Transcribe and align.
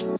Good 0.00 0.12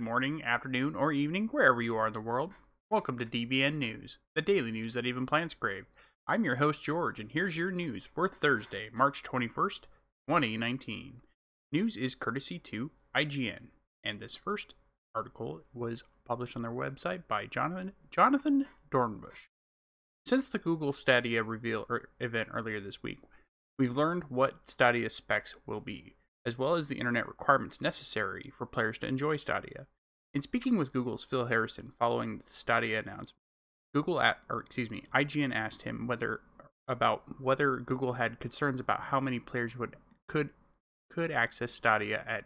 morning, 0.00 0.42
afternoon, 0.42 0.96
or 0.96 1.12
evening, 1.12 1.46
wherever 1.52 1.80
you 1.80 1.94
are 1.94 2.08
in 2.08 2.12
the 2.12 2.20
world. 2.20 2.50
Welcome 2.90 3.18
to 3.18 3.24
DBN 3.24 3.74
News, 3.74 4.18
the 4.34 4.42
daily 4.42 4.72
news 4.72 4.94
that 4.94 5.06
even 5.06 5.24
plants 5.24 5.54
crave. 5.54 5.86
I'm 6.26 6.44
your 6.44 6.56
host, 6.56 6.82
George, 6.82 7.20
and 7.20 7.30
here's 7.30 7.56
your 7.56 7.70
news 7.70 8.04
for 8.04 8.28
Thursday, 8.28 8.88
March 8.92 9.22
21st, 9.22 9.82
2019. 10.26 11.20
News 11.70 11.96
is 11.96 12.16
courtesy 12.16 12.58
to 12.58 12.90
IGN, 13.14 13.68
and 14.02 14.18
this 14.18 14.34
first 14.34 14.74
article 15.14 15.62
was 15.72 16.04
published 16.24 16.56
on 16.56 16.62
their 16.62 16.70
website 16.70 17.22
by 17.28 17.46
Jonathan, 17.46 17.92
Jonathan 18.10 18.66
Dornbush. 18.90 19.48
Since 20.26 20.48
the 20.48 20.58
Google 20.58 20.92
Stadia 20.92 21.42
reveal 21.42 21.86
er, 21.90 22.10
event 22.20 22.50
earlier 22.52 22.80
this 22.80 23.02
week, 23.02 23.18
we've 23.78 23.96
learned 23.96 24.24
what 24.28 24.56
Stadia 24.66 25.10
specs 25.10 25.54
will 25.66 25.80
be 25.80 26.16
as 26.48 26.58
well 26.58 26.74
as 26.74 26.88
the 26.88 26.98
internet 26.98 27.28
requirements 27.28 27.80
necessary 27.80 28.50
for 28.56 28.64
players 28.64 28.96
to 28.98 29.06
enjoy 29.06 29.36
Stadia. 29.36 29.86
In 30.32 30.40
speaking 30.40 30.78
with 30.78 30.92
Google's 30.92 31.22
Phil 31.22 31.46
Harrison 31.46 31.90
following 31.90 32.36
the 32.36 32.42
Stadia 32.46 33.00
announcement, 33.00 33.42
Google 33.94 34.20
at, 34.20 34.38
or 34.48 34.60
excuse 34.60 34.90
me, 34.90 35.04
IGN 35.14 35.54
asked 35.54 35.82
him 35.82 36.06
whether 36.06 36.40
about 36.86 37.40
whether 37.40 37.76
Google 37.76 38.14
had 38.14 38.40
concerns 38.40 38.80
about 38.80 39.00
how 39.00 39.20
many 39.20 39.38
players 39.38 39.76
would 39.76 39.96
could 40.26 40.50
could 41.10 41.30
access 41.30 41.72
Stadia 41.72 42.24
at 42.26 42.44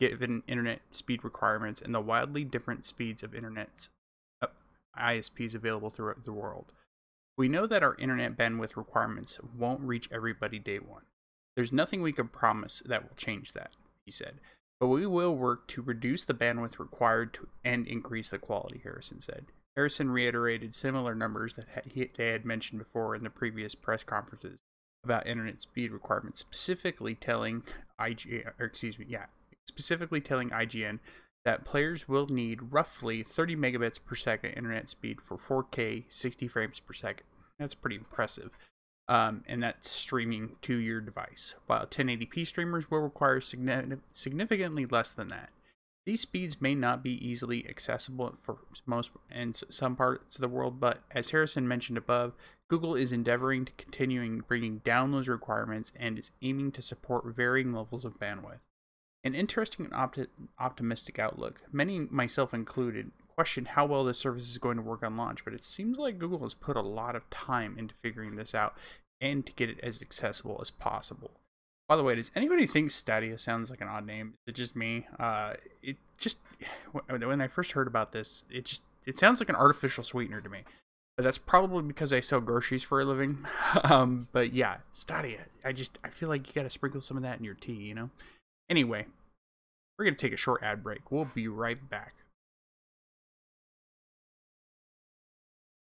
given 0.00 0.42
internet 0.46 0.80
speed 0.90 1.24
requirements 1.24 1.80
and 1.80 1.94
the 1.94 2.00
wildly 2.00 2.44
different 2.44 2.84
speeds 2.84 3.22
of 3.22 3.34
internet 3.34 3.88
uh, 4.40 4.48
ISPs 4.98 5.54
available 5.54 5.90
throughout 5.90 6.24
the 6.24 6.32
world. 6.32 6.72
We 7.38 7.48
know 7.48 7.66
that 7.66 7.82
our 7.82 7.94
internet 7.96 8.36
bandwidth 8.36 8.76
requirements 8.76 9.38
won't 9.56 9.80
reach 9.80 10.08
everybody 10.12 10.58
day 10.58 10.78
one. 10.78 11.02
There's 11.56 11.72
nothing 11.72 12.02
we 12.02 12.12
can 12.12 12.28
promise 12.28 12.82
that 12.86 13.02
will 13.02 13.16
change 13.16 13.52
that, 13.52 13.72
he 14.04 14.12
said. 14.12 14.34
But 14.80 14.88
we 14.88 15.06
will 15.06 15.36
work 15.36 15.68
to 15.68 15.82
reduce 15.82 16.24
the 16.24 16.34
bandwidth 16.34 16.78
required 16.78 17.34
to 17.34 17.48
and 17.64 17.86
increase 17.86 18.30
the 18.30 18.38
quality, 18.38 18.80
Harrison 18.82 19.20
said. 19.20 19.46
Harrison 19.76 20.10
reiterated 20.10 20.74
similar 20.74 21.14
numbers 21.14 21.54
that 21.54 21.68
they 22.16 22.28
had 22.28 22.44
mentioned 22.44 22.78
before 22.78 23.14
in 23.14 23.22
the 23.22 23.30
previous 23.30 23.74
press 23.74 24.02
conferences 24.02 24.58
about 25.04 25.26
internet 25.26 25.62
speed 25.62 25.92
requirements, 25.92 26.40
specifically 26.40 27.14
telling 27.14 27.62
IG, 27.98 28.44
or 28.58 28.66
excuse 28.66 28.98
me, 28.98 29.06
yeah, 29.08 29.26
specifically 29.66 30.20
telling 30.20 30.50
IGN 30.50 30.98
that 31.44 31.64
players 31.64 32.08
will 32.08 32.26
need 32.26 32.72
roughly 32.72 33.22
30 33.22 33.56
megabits 33.56 33.98
per 34.04 34.14
second 34.14 34.52
internet 34.52 34.88
speed 34.88 35.20
for 35.20 35.36
4K 35.36 36.04
60 36.08 36.48
frames 36.48 36.80
per 36.80 36.92
second. 36.92 37.26
That's 37.58 37.74
pretty 37.74 37.96
impressive 37.96 38.50
um, 39.08 39.42
and 39.46 39.62
that's 39.62 39.90
streaming 39.90 40.56
to 40.62 40.74
your 40.74 41.00
device, 41.00 41.54
while 41.66 41.86
1080p 41.86 42.46
streamers 42.46 42.90
will 42.90 43.00
require 43.00 43.40
significantly 43.40 44.86
less 44.86 45.12
than 45.12 45.28
that. 45.28 45.50
These 46.06 46.22
speeds 46.22 46.60
may 46.60 46.74
not 46.74 47.02
be 47.02 47.12
easily 47.24 47.68
accessible 47.68 48.34
for 48.40 48.58
most 48.86 49.10
and 49.30 49.54
some 49.54 49.96
parts 49.96 50.36
of 50.36 50.40
the 50.40 50.48
world, 50.48 50.80
but 50.80 51.02
as 51.12 51.30
Harrison 51.30 51.68
mentioned 51.68 51.98
above, 51.98 52.32
Google 52.68 52.96
is 52.96 53.12
endeavoring 53.12 53.66
to 53.66 53.72
continuing 53.72 54.40
bringing 54.48 54.78
down 54.78 55.12
those 55.12 55.28
requirements 55.28 55.92
and 55.94 56.18
is 56.18 56.30
aiming 56.40 56.72
to 56.72 56.82
support 56.82 57.26
varying 57.26 57.72
levels 57.72 58.04
of 58.04 58.18
bandwidth. 58.18 58.60
An 59.24 59.34
interesting 59.34 59.86
and 59.86 59.94
opti- 59.94 60.26
optimistic 60.58 61.18
outlook, 61.18 61.62
many, 61.70 62.00
myself 62.10 62.52
included, 62.52 63.12
question 63.34 63.64
how 63.66 63.86
well 63.86 64.04
this 64.04 64.18
service 64.18 64.50
is 64.50 64.58
going 64.58 64.76
to 64.76 64.82
work 64.82 65.02
on 65.02 65.16
launch, 65.16 65.44
but 65.44 65.54
it 65.54 65.62
seems 65.62 65.96
like 65.98 66.18
Google 66.18 66.40
has 66.40 66.54
put 66.54 66.76
a 66.76 66.82
lot 66.82 67.14
of 67.14 67.28
time 67.30 67.78
into 67.78 67.94
figuring 67.94 68.36
this 68.36 68.54
out 68.54 68.74
and 69.20 69.46
to 69.46 69.52
get 69.52 69.70
it 69.70 69.78
as 69.82 70.02
accessible 70.02 70.58
as 70.60 70.70
possible. 70.70 71.30
By 71.88 71.96
the 71.96 72.02
way, 72.02 72.14
does 72.14 72.30
anybody 72.34 72.66
think 72.66 72.90
Stadia 72.90 73.38
sounds 73.38 73.70
like 73.70 73.80
an 73.80 73.88
odd 73.88 74.06
name? 74.06 74.34
Is 74.46 74.52
it 74.52 74.56
just 74.56 74.74
me? 74.74 75.06
Uh, 75.18 75.54
it 75.82 75.96
just 76.16 76.38
when 77.08 77.40
I 77.40 77.48
first 77.48 77.72
heard 77.72 77.86
about 77.86 78.12
this, 78.12 78.44
it 78.50 78.64
just 78.64 78.82
it 79.04 79.18
sounds 79.18 79.40
like 79.40 79.48
an 79.48 79.56
artificial 79.56 80.04
sweetener 80.04 80.40
to 80.40 80.48
me. 80.48 80.60
But 81.16 81.24
that's 81.24 81.38
probably 81.38 81.82
because 81.82 82.12
I 82.12 82.20
sell 82.20 82.40
groceries 82.40 82.82
for 82.82 83.00
a 83.00 83.04
living. 83.04 83.44
um, 83.84 84.28
but 84.32 84.54
yeah, 84.54 84.78
Stadia. 84.92 85.40
I 85.64 85.72
just 85.72 85.98
I 86.02 86.08
feel 86.08 86.28
like 86.28 86.46
you 86.46 86.54
got 86.54 86.62
to 86.62 86.70
sprinkle 86.70 87.00
some 87.00 87.16
of 87.16 87.22
that 87.24 87.38
in 87.38 87.44
your 87.44 87.54
tea, 87.54 87.72
you 87.72 87.94
know. 87.94 88.10
Anyway, 88.68 89.06
we're 89.98 90.04
gonna 90.04 90.16
take 90.16 90.32
a 90.32 90.36
short 90.36 90.62
ad 90.62 90.82
break. 90.82 91.10
We'll 91.10 91.26
be 91.26 91.48
right 91.48 91.88
back. 91.88 92.14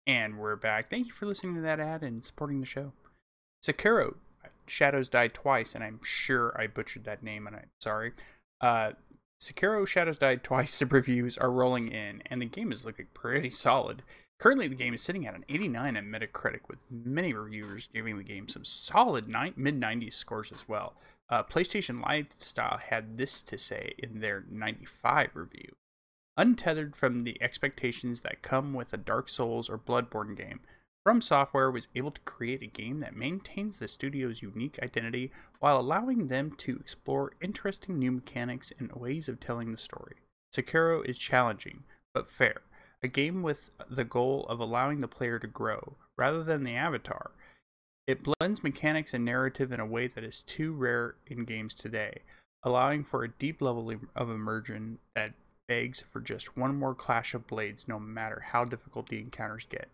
And 0.06 0.38
we're 0.38 0.57
back. 0.57 0.90
Thank 0.90 1.07
you 1.07 1.13
for 1.13 1.25
listening 1.25 1.56
to 1.56 1.62
that 1.62 1.79
ad 1.79 2.03
and 2.03 2.23
supporting 2.23 2.59
the 2.59 2.66
show. 2.66 2.91
Sekiro 3.63 4.16
Shadows 4.68 5.09
Die 5.09 5.28
Twice, 5.29 5.75
and 5.75 5.84
I'm 5.84 6.00
sure 6.03 6.56
I 6.59 6.68
butchered 6.68 7.06
that 7.06 7.23
name, 7.23 7.47
and 7.47 7.56
I'm 7.56 7.69
sorry. 7.79 8.12
Uh, 8.59 8.91
Sekiro 9.41 9.88
Shadows 9.88 10.18
Die 10.18 10.35
Twice 10.38 10.78
The 10.78 10.85
reviews 10.91 11.38
are 11.38 11.52
rolling 11.52 11.90
in, 11.90 12.22
and 12.25 12.41
the 12.41 12.46
game 12.46 12.72
is 12.72 12.85
looking 12.85 13.07
pretty 13.13 13.50
solid. 13.50 14.03
Currently, 14.40 14.68
the 14.68 14.75
game 14.75 14.94
is 14.94 15.02
sitting 15.02 15.25
at 15.25 15.35
an 15.35 15.46
89 15.47 15.96
on 15.96 16.06
Metacritic, 16.06 16.68
with 16.68 16.79
many 16.90 17.34
reviewers 17.34 17.90
giving 17.94 18.18
the 18.18 18.23
game 18.23 18.47
some 18.47 18.66
solid 18.66 19.28
mid 19.28 19.79
90s 19.79 20.13
scores 20.13 20.52
as 20.52 20.68
well. 20.68 20.96
Uh, 21.33 21.41
PlayStation 21.41 21.99
Lifestyle 21.99 22.77
had 22.77 23.17
this 23.17 23.41
to 23.41 23.57
say 23.57 23.95
in 23.97 24.19
their 24.19 24.45
95 24.51 25.31
review. 25.33 25.75
Untethered 26.38 26.95
from 26.95 27.23
the 27.23 27.41
expectations 27.41 28.19
that 28.19 28.44
come 28.44 28.71
with 28.71 28.94
a 28.94 28.97
Dark 28.97 29.27
Souls 29.27 29.67
or 29.67 29.79
Bloodborne 29.79 30.38
game, 30.38 30.59
From 31.03 31.22
Software 31.22 31.72
was 31.72 31.88
able 31.95 32.11
to 32.11 32.22
create 32.22 32.61
a 32.61 32.67
game 32.67 32.99
that 32.99 33.16
maintains 33.16 33.79
the 33.79 33.88
studio's 33.88 34.43
unique 34.43 34.77
identity 34.83 35.31
while 35.57 35.79
allowing 35.79 36.27
them 36.27 36.51
to 36.57 36.77
explore 36.77 37.33
interesting 37.41 37.97
new 37.97 38.11
mechanics 38.11 38.72
and 38.77 38.91
ways 38.91 39.27
of 39.27 39.39
telling 39.39 39.72
the 39.72 39.79
story. 39.79 40.17
Sekiro 40.55 41.03
is 41.03 41.17
challenging, 41.17 41.83
but 42.13 42.27
fair, 42.29 42.61
a 43.01 43.07
game 43.07 43.41
with 43.41 43.72
the 43.89 44.05
goal 44.05 44.45
of 44.49 44.59
allowing 44.59 45.01
the 45.01 45.07
player 45.07 45.39
to 45.39 45.47
grow, 45.47 45.97
rather 46.16 46.43
than 46.43 46.61
the 46.61 46.75
avatar. 46.75 47.31
It 48.06 48.24
blends 48.24 48.64
mechanics 48.64 49.14
and 49.14 49.24
narrative 49.24 49.72
in 49.72 49.80
a 49.80 49.86
way 49.86 50.08
that 50.08 50.24
is 50.24 50.44
too 50.44 50.74
rare 50.74 51.16
in 51.28 51.46
games 51.46 51.74
today, 51.74 52.22
allowing 52.64 53.03
for 53.03 53.24
a 53.24 53.30
deep 53.30 53.62
level 53.62 53.94
of 54.16 54.30
immersion 54.30 55.00
that 55.16 55.34
begs 55.68 56.02
for 56.02 56.19
just 56.19 56.58
one 56.58 56.75
more 56.75 56.94
clash 56.94 57.34
of 57.34 57.47
blades 57.47 57.88
no 57.88 58.00
matter 58.00 58.41
how 58.41 58.66
difficult 58.66 59.08
the 59.08 59.19
encounters 59.19 59.66
get. 59.69 59.90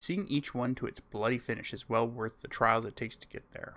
Seeing 0.00 0.26
each 0.28 0.54
one 0.54 0.74
to 0.76 0.86
its 0.86 1.00
bloody 1.00 1.38
finish 1.38 1.74
is 1.74 1.88
well 1.88 2.08
worth 2.08 2.40
the 2.40 2.48
trials 2.48 2.86
it 2.86 2.96
takes 2.96 3.16
to 3.16 3.28
get 3.28 3.52
there. 3.52 3.74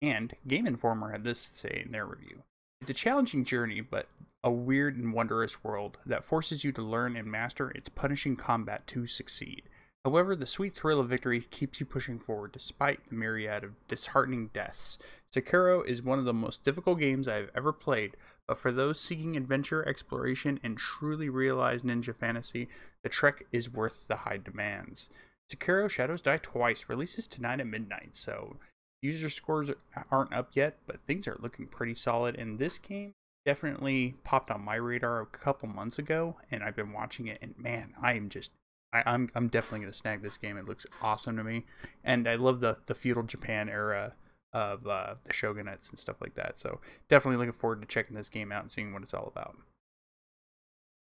And 0.00 0.34
Game 0.48 0.66
Informer 0.66 1.12
had 1.12 1.24
this 1.24 1.48
to 1.48 1.54
say 1.54 1.82
in 1.84 1.92
their 1.92 2.06
review. 2.06 2.42
It's 2.80 2.90
a 2.90 2.94
challenging 2.94 3.44
journey, 3.44 3.82
but 3.82 4.08
a 4.42 4.50
weird 4.50 4.96
and 4.96 5.12
wondrous 5.12 5.62
world 5.62 5.98
that 6.06 6.24
forces 6.24 6.64
you 6.64 6.72
to 6.72 6.82
learn 6.82 7.16
and 7.16 7.30
master 7.30 7.70
its 7.70 7.90
punishing 7.90 8.36
combat 8.36 8.86
to 8.88 9.06
succeed. 9.06 9.62
However, 10.04 10.36
the 10.36 10.46
sweet 10.46 10.74
thrill 10.74 11.00
of 11.00 11.08
victory 11.08 11.40
keeps 11.40 11.80
you 11.80 11.86
pushing 11.86 12.18
forward 12.18 12.52
despite 12.52 13.08
the 13.08 13.14
myriad 13.14 13.64
of 13.64 13.88
disheartening 13.88 14.50
deaths. 14.52 14.98
Sekiro 15.34 15.84
is 15.86 16.02
one 16.02 16.18
of 16.18 16.26
the 16.26 16.34
most 16.34 16.62
difficult 16.62 16.98
games 16.98 17.26
I 17.26 17.36
have 17.36 17.50
ever 17.56 17.72
played, 17.72 18.16
but 18.46 18.58
for 18.58 18.70
those 18.70 19.00
seeking 19.00 19.34
adventure, 19.36 19.86
exploration, 19.88 20.60
and 20.62 20.76
truly 20.76 21.30
realized 21.30 21.84
ninja 21.86 22.14
fantasy, 22.14 22.68
the 23.02 23.08
trek 23.08 23.46
is 23.50 23.72
worth 23.72 24.06
the 24.06 24.16
high 24.16 24.36
demands. 24.36 25.08
Sekiro 25.50 25.88
Shadows 25.88 26.20
Die 26.20 26.36
Twice 26.36 26.86
releases 26.88 27.26
tonight 27.26 27.60
at 27.60 27.66
midnight, 27.66 28.14
so 28.14 28.56
user 29.00 29.30
scores 29.30 29.70
aren't 30.10 30.32
up 30.34 30.50
yet, 30.52 30.78
but 30.86 31.00
things 31.00 31.26
are 31.26 31.38
looking 31.40 31.66
pretty 31.66 31.94
solid. 31.94 32.36
And 32.36 32.58
this 32.58 32.76
game 32.76 33.14
definitely 33.46 34.14
popped 34.22 34.50
on 34.50 34.64
my 34.64 34.76
radar 34.76 35.22
a 35.22 35.26
couple 35.26 35.68
months 35.68 35.98
ago, 35.98 36.36
and 36.50 36.62
I've 36.62 36.76
been 36.76 36.92
watching 36.92 37.26
it, 37.26 37.38
and 37.40 37.54
man, 37.58 37.94
I 38.00 38.14
am 38.14 38.28
just 38.28 38.52
I, 38.94 39.00
am 39.00 39.04
I'm, 39.06 39.30
I'm 39.34 39.48
definitely 39.48 39.80
gonna 39.80 39.92
snag 39.92 40.22
this 40.22 40.38
game. 40.38 40.56
It 40.56 40.66
looks 40.66 40.86
awesome 41.02 41.36
to 41.36 41.44
me, 41.44 41.66
and 42.04 42.28
I 42.28 42.36
love 42.36 42.60
the 42.60 42.76
the 42.86 42.94
feudal 42.94 43.24
Japan 43.24 43.68
era 43.68 44.14
of 44.52 44.86
uh, 44.86 45.16
the 45.24 45.32
shogunates 45.32 45.90
and 45.90 45.98
stuff 45.98 46.20
like 46.20 46.34
that. 46.36 46.58
So 46.58 46.80
definitely 47.08 47.38
looking 47.38 47.52
forward 47.52 47.80
to 47.80 47.88
checking 47.88 48.16
this 48.16 48.28
game 48.28 48.52
out 48.52 48.62
and 48.62 48.70
seeing 48.70 48.92
what 48.92 49.02
it's 49.02 49.12
all 49.12 49.26
about. 49.26 49.56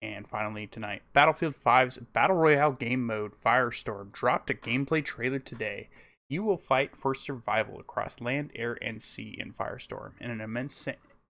And 0.01 0.27
finally 0.27 0.67
tonight, 0.67 1.03
Battlefield 1.13 1.55
5's 1.55 1.99
Battle 1.99 2.37
Royale 2.37 2.73
game 2.73 3.05
mode 3.05 3.35
Firestorm 3.35 4.13
dropped 4.13 4.49
a 4.49 4.55
gameplay 4.55 5.05
trailer 5.05 5.41
today. 5.41 5.91
You 6.31 6.45
will 6.45 6.57
fight 6.57 6.97
for 6.97 7.15
survival 7.15 7.81
across 7.81 8.21
land, 8.21 8.53
air, 8.55 8.79
and 8.81 9.03
sea 9.03 9.37
in 9.39 9.53
Firestorm 9.53 10.13
in 10.21 10.31
an 10.31 10.41
immense 10.41 10.75
sa- 10.75 10.93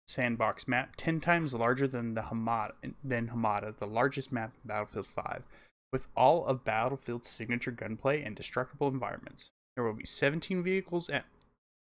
sandbox 0.06 0.68
map 0.68 0.96
10 0.98 1.22
times 1.22 1.54
larger 1.54 1.88
than 1.88 2.14
the 2.14 2.24
Hamada, 2.24 2.74
than 3.04 3.30
Hamada, 3.30 3.76
the 3.76 3.88
largest 3.88 4.32
map 4.32 4.52
in 4.62 4.68
Battlefield 4.68 5.08
5 5.08 5.44
with 5.92 6.06
all 6.16 6.46
of 6.46 6.64
Battlefield's 6.64 7.28
signature 7.28 7.72
gunplay 7.72 8.24
and 8.24 8.36
destructible 8.36 8.88
environments. 8.88 9.50
There 9.76 9.84
will 9.84 9.94
be 9.94 10.06
17 10.06 10.64
vehicles 10.64 11.10
at, 11.10 11.26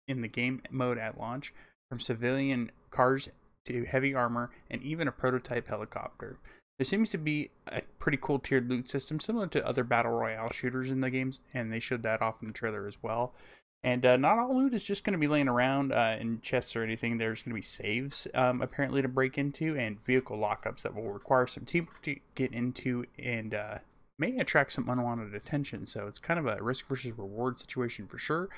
in 0.06 0.22
the 0.22 0.28
game 0.28 0.62
mode 0.70 0.98
at 0.98 1.18
launch, 1.18 1.52
from 1.88 2.00
civilian 2.00 2.70
cars 2.90 3.28
to 3.64 3.84
heavy 3.84 4.14
armor 4.14 4.50
and 4.70 4.82
even 4.82 5.08
a 5.08 5.12
prototype 5.12 5.68
helicopter. 5.68 6.38
There 6.78 6.84
seems 6.84 7.10
to 7.10 7.18
be 7.18 7.50
a 7.66 7.82
pretty 7.98 8.18
cool 8.20 8.38
tiered 8.38 8.68
loot 8.70 8.88
system, 8.88 9.18
similar 9.18 9.48
to 9.48 9.66
other 9.66 9.82
battle 9.82 10.12
royale 10.12 10.52
shooters 10.52 10.90
in 10.90 11.00
the 11.00 11.10
games, 11.10 11.40
and 11.52 11.72
they 11.72 11.80
showed 11.80 12.04
that 12.04 12.22
off 12.22 12.40
in 12.40 12.48
the 12.48 12.54
trailer 12.54 12.86
as 12.86 13.02
well. 13.02 13.34
And 13.82 14.04
uh, 14.04 14.16
not 14.16 14.38
all 14.38 14.56
loot 14.56 14.74
is 14.74 14.84
just 14.84 15.04
going 15.04 15.12
to 15.12 15.18
be 15.18 15.28
laying 15.28 15.48
around 15.48 15.92
uh, 15.92 16.16
in 16.18 16.40
chests 16.40 16.74
or 16.74 16.82
anything. 16.82 17.18
There's 17.18 17.42
going 17.42 17.52
to 17.52 17.58
be 17.58 17.62
saves, 17.62 18.26
um, 18.34 18.60
apparently, 18.60 19.02
to 19.02 19.08
break 19.08 19.38
into, 19.38 19.76
and 19.76 20.02
vehicle 20.02 20.36
lockups 20.36 20.82
that 20.82 20.94
will 20.94 21.12
require 21.12 21.46
some 21.46 21.64
teamwork 21.64 22.02
to 22.02 22.16
get 22.34 22.52
into 22.52 23.06
and 23.18 23.54
uh, 23.54 23.78
may 24.18 24.38
attract 24.38 24.72
some 24.72 24.88
unwanted 24.88 25.34
attention. 25.34 25.86
So 25.86 26.06
it's 26.06 26.18
kind 26.18 26.38
of 26.38 26.46
a 26.46 26.62
risk 26.62 26.86
versus 26.88 27.16
reward 27.16 27.58
situation 27.58 28.06
for 28.06 28.18
sure. 28.18 28.48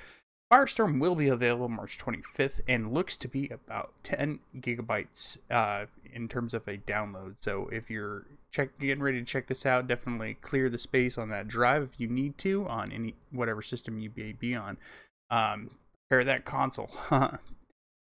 Firestorm 0.53 0.99
will 0.99 1.15
be 1.15 1.29
available 1.29 1.69
March 1.69 1.97
25th 1.99 2.61
and 2.67 2.93
looks 2.93 3.17
to 3.19 3.29
be 3.29 3.49
about 3.51 3.93
10 4.03 4.41
gigabytes 4.57 5.39
uh, 5.49 5.87
in 6.13 6.27
terms 6.27 6.55
of 6.55 6.67
a 6.67 6.79
download. 6.79 7.35
So 7.41 7.69
if 7.71 7.89
you're 7.89 8.27
check 8.51 8.77
getting 8.81 9.03
ready 9.03 9.21
to 9.21 9.25
check 9.25 9.47
this 9.47 9.65
out, 9.65 9.87
definitely 9.87 10.35
clear 10.41 10.69
the 10.69 10.79
space 10.79 11.17
on 11.17 11.29
that 11.29 11.47
drive 11.47 11.85
if 11.85 12.01
you 12.01 12.09
need 12.09 12.37
to 12.39 12.67
on 12.67 12.91
any 12.91 13.15
whatever 13.31 13.63
system 13.63 14.01
you 14.01 14.11
may 14.17 14.33
be 14.33 14.57
on. 14.57 14.77
Um, 15.31 15.71
that 16.11 16.45
console. 16.45 16.91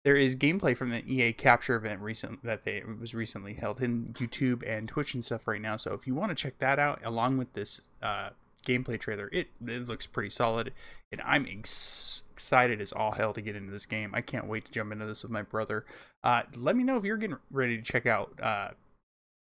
there 0.03 0.15
is 0.15 0.35
gameplay 0.35 0.75
from 0.75 0.89
the 0.89 1.05
EA 1.05 1.33
Capture 1.33 1.75
event 1.75 2.01
recent 2.01 2.43
that 2.43 2.63
they 2.63 2.83
was 2.99 3.13
recently 3.13 3.53
held 3.53 3.81
in 3.81 4.13
YouTube 4.13 4.67
and 4.67 4.87
Twitch 4.87 5.13
and 5.13 5.23
stuff 5.23 5.47
right 5.47 5.61
now. 5.61 5.77
So 5.77 5.93
if 5.93 6.07
you 6.07 6.15
want 6.15 6.29
to 6.29 6.35
check 6.35 6.57
that 6.59 6.79
out 6.79 7.01
along 7.03 7.37
with 7.37 7.53
this 7.53 7.81
uh, 8.01 8.29
gameplay 8.65 8.99
trailer, 8.99 9.29
it 9.31 9.49
it 9.65 9.87
looks 9.87 10.07
pretty 10.07 10.31
solid, 10.31 10.73
and 11.11 11.21
I'm 11.21 11.45
ex- 11.47 12.23
excited 12.31 12.81
as 12.81 12.91
all 12.91 13.11
hell 13.11 13.33
to 13.33 13.41
get 13.41 13.55
into 13.55 13.71
this 13.71 13.85
game. 13.85 14.11
I 14.15 14.21
can't 14.21 14.47
wait 14.47 14.65
to 14.65 14.71
jump 14.71 14.91
into 14.91 15.05
this 15.05 15.21
with 15.21 15.31
my 15.31 15.43
brother. 15.43 15.85
Uh, 16.23 16.43
let 16.55 16.75
me 16.75 16.83
know 16.83 16.97
if 16.97 17.03
you're 17.03 17.17
getting 17.17 17.37
ready 17.51 17.77
to 17.77 17.83
check 17.83 18.07
out 18.07 18.39
uh, 18.41 18.69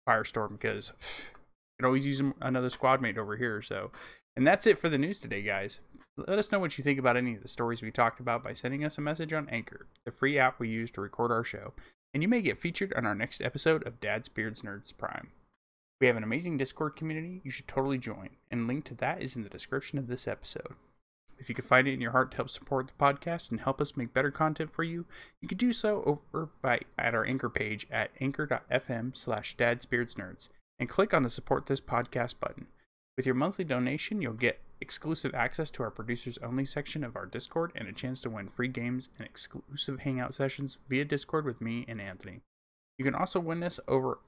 Firestorm 0.07 0.53
because 0.53 0.93
I 1.83 1.87
always 1.87 2.07
use 2.07 2.23
another 2.41 2.71
squad 2.71 3.01
mate 3.01 3.19
over 3.19 3.37
here. 3.37 3.63
So, 3.63 3.91
and 4.37 4.47
that's 4.47 4.67
it 4.67 4.79
for 4.79 4.89
the 4.89 4.99
news 4.99 5.21
today, 5.21 5.43
guys. 5.43 5.81
Let 6.17 6.39
us 6.39 6.53
know 6.53 6.59
what 6.59 6.77
you 6.77 6.85
think 6.85 6.99
about 6.99 7.17
any 7.17 7.35
of 7.35 7.43
the 7.43 7.49
stories 7.49 7.83
we 7.83 7.91
talked 7.91 8.21
about 8.21 8.45
by 8.45 8.53
sending 8.53 8.85
us 8.85 8.99
a 8.99 9.03
message 9.03 9.33
on 9.33 9.49
Anchor, 9.49 9.87
the 10.05 10.13
free 10.13 10.39
app 10.39 10.61
we 10.61 10.69
use 10.69 10.91
to 10.93 11.01
record 11.01 11.31
our 11.31 11.45
show, 11.45 11.73
and 12.13 12.23
you 12.23 12.29
may 12.29 12.43
get 12.43 12.59
featured 12.59 12.93
on 12.95 13.07
our 13.07 13.15
next 13.15 13.41
episode 13.41 13.87
of 13.87 14.01
Dad's 14.01 14.29
Beards 14.29 14.63
Nerds 14.63 14.97
Prime. 14.97 15.31
We 16.01 16.07
have 16.09 16.17
an 16.17 16.25
amazing 16.25 16.59
Discord 16.59 16.97
community 16.97 17.41
you 17.45 17.51
should 17.51 17.69
totally 17.69 17.99
join, 17.99 18.31
and 18.51 18.67
link 18.67 18.85
to 18.87 18.95
that 18.97 19.23
is 19.23 19.37
in 19.37 19.43
the 19.43 19.49
description 19.49 19.99
of 19.99 20.09
this 20.09 20.29
episode. 20.29 20.75
If 21.39 21.49
you 21.49 21.55
could 21.55 21.65
find 21.65 21.89
it 21.89 21.95
in 21.95 22.01
your 22.01 22.13
heart 22.13 22.31
to 22.33 22.37
help 22.37 22.51
support 22.51 22.87
the 22.87 23.05
podcast 23.05 23.51
and 23.51 23.61
help 23.61 23.81
us 23.81 23.97
make 23.97 24.13
better 24.13 24.31
content 24.31 24.71
for 24.71 24.85
you, 24.85 25.07
you 25.41 25.49
could 25.49 25.59
do 25.59 25.73
so 25.73 26.03
over 26.05 26.51
by 26.61 26.83
at 26.99 27.15
our 27.15 27.25
anchor 27.25 27.49
page 27.49 27.87
at 27.91 28.11
anchor.fm 28.21 29.17
slash 29.17 29.57
dadsbeardsnerds 29.57 30.51
and 30.79 30.89
click 30.89 31.15
on 31.15 31.23
the 31.23 31.31
support 31.31 31.67
this 31.67 31.81
podcast 31.81 32.39
button. 32.39 32.67
With 33.17 33.27
your 33.27 33.35
monthly 33.35 33.65
donation, 33.65 34.23
you'll 34.23 34.33
get 34.33 34.61
exclusive 34.81 35.35
access 35.35 35.71
to 35.73 35.83
our 35.83 35.91
producers 35.91 36.39
only 36.39 36.65
section 36.65 37.05
of 37.05 37.15
our 37.15 37.27
Discord 37.27 37.73
and 37.75 37.87
a 37.87 37.93
chance 37.93 38.21
to 38.23 38.31
win 38.31 38.49
free 38.49 38.69
games 38.69 39.11
and 39.19 39.27
exclusive 39.27 40.01
hangout 40.01 40.35
sessions 40.35 40.79
via 40.89 41.05
Discord 41.05 41.45
with 41.45 41.61
me 41.61 41.85
and 41.89 42.01
Anthony. 42.01 42.41
You 42.99 43.05
can 43.05 43.15
also 43.15 43.39
win 43.39 43.61
this 43.61 43.79
over 43.87 44.19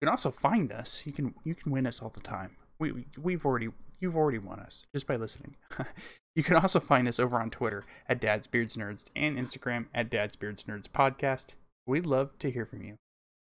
you 0.00 0.06
can 0.06 0.12
also 0.12 0.30
find 0.30 0.72
us. 0.72 1.04
You 1.06 1.12
can 1.12 1.34
you 1.44 1.54
can 1.54 1.72
win 1.72 1.86
us 1.86 2.02
all 2.02 2.10
the 2.10 2.20
time. 2.20 2.56
We 2.78 3.06
we've 3.16 3.46
already 3.46 3.70
you've 3.98 4.16
already 4.16 4.38
won 4.38 4.60
us 4.60 4.84
just 4.94 5.06
by 5.06 5.16
listening. 5.16 5.56
you 6.36 6.42
can 6.42 6.56
also 6.56 6.80
find 6.80 7.08
us 7.08 7.18
over 7.18 7.40
on 7.40 7.50
Twitter 7.50 7.84
at 8.08 8.20
Dad's 8.20 8.46
Beards 8.46 8.76
Nerds 8.76 9.06
and 9.16 9.38
Instagram 9.38 9.86
at 9.94 10.10
Dad's 10.10 10.36
Beards 10.36 10.64
Nerds 10.64 10.88
Podcast. 10.88 11.54
We'd 11.86 12.04
love 12.04 12.38
to 12.40 12.50
hear 12.50 12.66
from 12.66 12.82
you. 12.82 12.96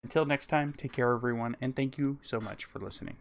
Until 0.02 0.26
next 0.26 0.48
time, 0.48 0.74
take 0.76 0.92
care 0.92 1.12
everyone 1.12 1.56
and 1.62 1.74
thank 1.74 1.96
you 1.96 2.18
so 2.20 2.40
much 2.40 2.66
for 2.66 2.78
listening. 2.78 3.16